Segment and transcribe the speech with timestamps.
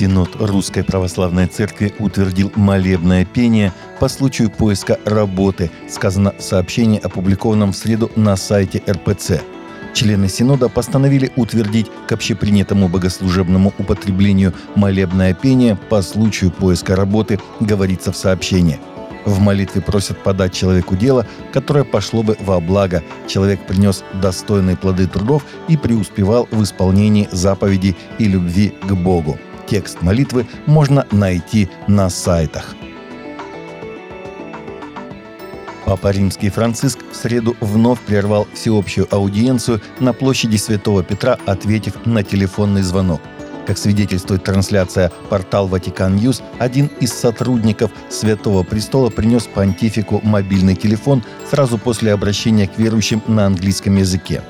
[0.00, 7.72] Синод Русской Православной Церкви утвердил молебное пение по случаю поиска работы, сказано в сообщении, опубликованном
[7.72, 9.42] в среду на сайте РПЦ.
[9.92, 18.10] Члены Синода постановили утвердить к общепринятому богослужебному употреблению молебное пение по случаю поиска работы, говорится
[18.10, 18.80] в сообщении.
[19.26, 23.02] В молитве просят подать человеку дело, которое пошло бы во благо.
[23.28, 29.38] Человек принес достойные плоды трудов и преуспевал в исполнении заповедей и любви к Богу.
[29.70, 32.74] Текст молитвы можно найти на сайтах.
[35.84, 42.24] Папа Римский Франциск в среду вновь прервал всеобщую аудиенцию на площади Святого Петра, ответив на
[42.24, 43.20] телефонный звонок.
[43.64, 51.22] Как свидетельствует трансляция портал Vatican News, один из сотрудников Святого Престола принес понтифику мобильный телефон
[51.48, 54.42] сразу после обращения к верующим на английском языке.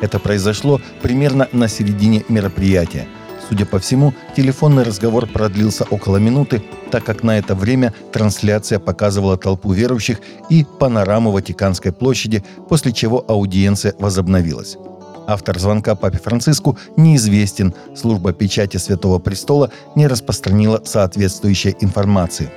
[0.00, 3.06] Это произошло примерно на середине мероприятия–
[3.48, 9.36] Судя по всему, телефонный разговор продлился около минуты, так как на это время трансляция показывала
[9.36, 14.78] толпу верующих и панораму Ватиканской площади, после чего аудиенция возобновилась.
[15.26, 17.74] Автор звонка папе Франциску неизвестен.
[17.94, 22.50] Служба печати Святого Престола не распространила соответствующей информации.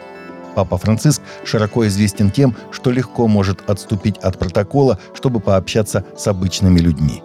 [0.55, 6.79] Папа Франциск широко известен тем, что легко может отступить от протокола, чтобы пообщаться с обычными
[6.79, 7.22] людьми.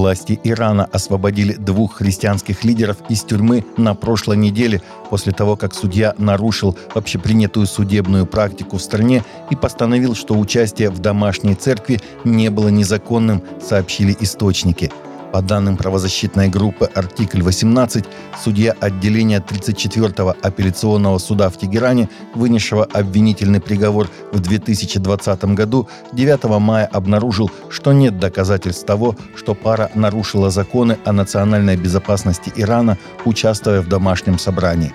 [0.00, 6.14] Власти Ирана освободили двух христианских лидеров из тюрьмы на прошлой неделе после того, как судья
[6.16, 12.68] нарушил общепринятую судебную практику в стране и постановил, что участие в домашней церкви не было
[12.68, 14.90] незаконным, сообщили источники–
[15.32, 18.06] по данным правозащитной группы «Артикль 18»,
[18.42, 26.86] судья отделения 34-го апелляционного суда в Тегеране, вынесшего обвинительный приговор в 2020 году, 9 мая
[26.86, 33.88] обнаружил, что нет доказательств того, что пара нарушила законы о национальной безопасности Ирана, участвуя в
[33.88, 34.92] домашнем собрании.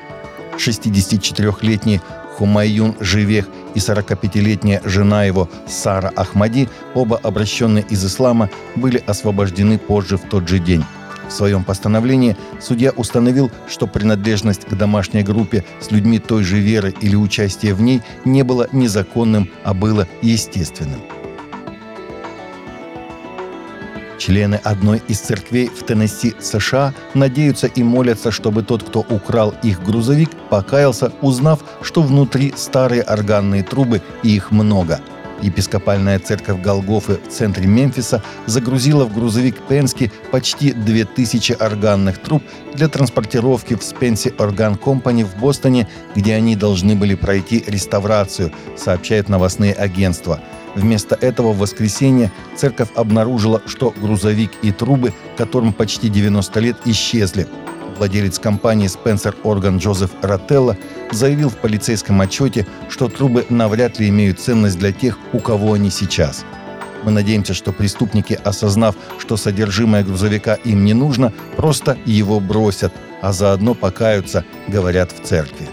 [0.58, 2.02] 64-летний
[2.38, 10.18] Хумайюн Живех и 45-летняя жена его Сара Ахмади, оба обращенные из ислама, были освобождены позже
[10.18, 10.84] в тот же день.
[11.28, 16.94] В своем постановлении судья установил, что принадлежность к домашней группе с людьми той же веры
[17.02, 21.02] или участие в ней не было незаконным, а было естественным.
[24.18, 29.84] Члены одной из церквей в Теннесси, США, надеются и молятся, чтобы тот, кто украл их
[29.84, 35.02] грузовик, покаялся, узнав, что внутри старые органные трубы и их много.
[35.42, 42.42] Епископальная церковь Голгофы в центре Мемфиса загрузила в грузовик Пенски почти 2000 органных труб
[42.74, 49.28] для транспортировки в Спенси Орган Компани в Бостоне, где они должны были пройти реставрацию, сообщают
[49.28, 50.40] новостные агентства–
[50.76, 57.48] Вместо этого в воскресенье церковь обнаружила, что грузовик и трубы, которым почти 90 лет, исчезли.
[57.98, 60.78] Владелец компании Spencer Organ Джозеф Ротелло
[61.12, 65.90] заявил в полицейском отчете, что трубы навряд ли имеют ценность для тех, у кого они
[65.90, 66.44] сейчас.
[67.04, 73.32] Мы надеемся, что преступники, осознав, что содержимое грузовика им не нужно, просто его бросят, а
[73.32, 75.70] заодно покаются, говорят в церкви.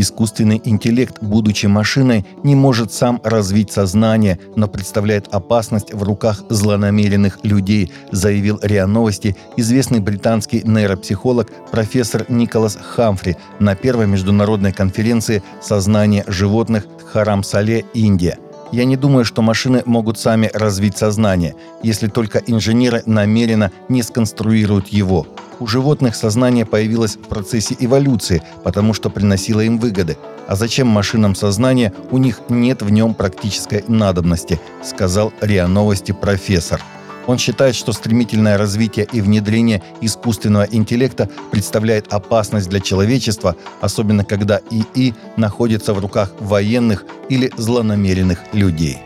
[0.00, 7.40] Искусственный интеллект, будучи машиной, не может сам развить сознание, но представляет опасность в руках злонамеренных
[7.42, 16.24] людей, заявил РИА Новости известный британский нейропсихолог профессор Николас Хамфри на первой международной конференции «Сознание
[16.26, 18.38] животных» Харам-Сале, Индия–
[18.72, 24.88] я не думаю, что машины могут сами развить сознание, если только инженеры намеренно не сконструируют
[24.88, 25.26] его.
[25.58, 30.16] У животных сознание появилось в процессе эволюции, потому что приносило им выгоды.
[30.46, 36.80] А зачем машинам сознание, у них нет в нем практической надобности, сказал РИА Новости профессор.
[37.26, 44.60] Он считает, что стремительное развитие и внедрение искусственного интеллекта представляет опасность для человечества, особенно когда
[44.70, 48.98] ИИ находится в руках военных или злонамеренных людей.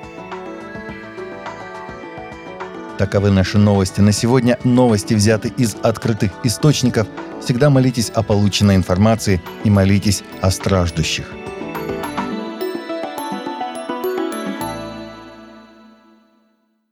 [2.99, 4.56] Таковы наши новости на сегодня.
[4.62, 7.09] Новости взяты из открытых источников.
[7.43, 11.27] Всегда молитесь о полученной информации и молитесь о страждущих.